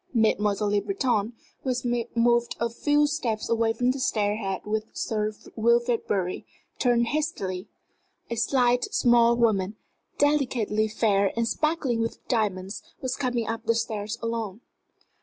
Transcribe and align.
Mademoiselle 0.15 0.71
Le 0.71 0.79
Breton, 0.81 1.33
who 1.61 1.69
had 1.69 2.05
moved 2.15 2.55
a 2.59 2.71
few 2.71 3.05
steps 3.05 3.47
away 3.47 3.71
from 3.71 3.91
the 3.91 3.99
stair 3.99 4.37
head 4.37 4.61
with 4.65 4.85
Sir 4.93 5.31
Wilfrid 5.55 6.07
Bury, 6.07 6.43
turned 6.79 7.09
hastily. 7.09 7.67
A 8.27 8.35
slight, 8.35 8.85
small 8.85 9.35
woman, 9.37 9.75
delicately 10.17 10.87
fair 10.87 11.31
and 11.37 11.47
sparkling 11.47 12.01
with 12.01 12.27
diamonds, 12.27 12.81
was 12.99 13.15
coming 13.15 13.47
up 13.47 13.65
the 13.67 13.75
stairs 13.75 14.17
alone. 14.23 14.61